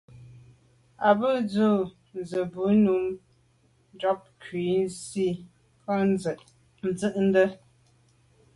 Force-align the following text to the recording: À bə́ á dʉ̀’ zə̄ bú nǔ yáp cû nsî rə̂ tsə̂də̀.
À 1.07 1.09
bə́ 1.19 1.29
á 1.37 1.39
dʉ̀’ 1.51 1.73
zə̄ 2.29 2.43
bú 2.51 2.63
nǔ 2.83 2.93
yáp 3.99 4.21
cû 4.43 4.57
nsî 4.87 5.27
rə̂ 6.81 6.93
tsə̂də̀. 6.99 7.47